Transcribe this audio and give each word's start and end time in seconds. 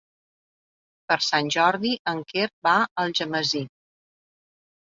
Per 1.11 1.17
Sant 1.25 1.51
Jordi 1.57 1.91
en 2.13 2.23
Quer 2.31 2.47
va 2.69 2.73
a 2.81 2.89
Algemesí. 3.05 3.63